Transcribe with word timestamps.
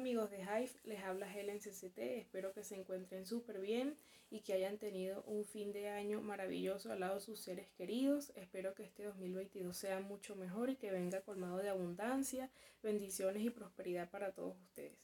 amigos 0.00 0.30
de 0.30 0.38
Hive? 0.38 0.70
Les 0.84 1.04
habla 1.04 1.30
Helen 1.30 1.58
CCT, 1.58 1.98
espero 1.98 2.54
que 2.54 2.64
se 2.64 2.74
encuentren 2.74 3.26
súper 3.26 3.60
bien 3.60 3.98
y 4.30 4.40
que 4.40 4.54
hayan 4.54 4.78
tenido 4.78 5.22
un 5.26 5.44
fin 5.44 5.72
de 5.72 5.90
año 5.90 6.22
maravilloso 6.22 6.90
al 6.90 7.00
lado 7.00 7.16
de 7.16 7.20
sus 7.20 7.38
seres 7.38 7.68
queridos. 7.76 8.32
Espero 8.34 8.74
que 8.74 8.82
este 8.82 9.02
2022 9.02 9.76
sea 9.76 10.00
mucho 10.00 10.36
mejor 10.36 10.70
y 10.70 10.76
que 10.76 10.90
venga 10.90 11.20
colmado 11.20 11.58
de 11.58 11.68
abundancia, 11.68 12.50
bendiciones 12.82 13.42
y 13.42 13.50
prosperidad 13.50 14.08
para 14.08 14.32
todos 14.32 14.56
ustedes. 14.62 14.96